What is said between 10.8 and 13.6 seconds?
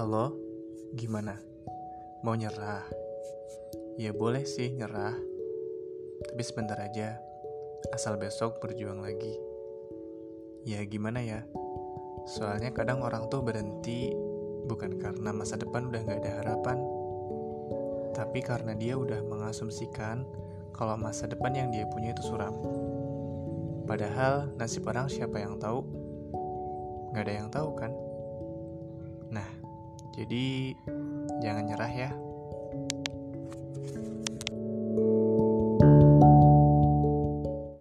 gimana ya? Soalnya kadang orang tuh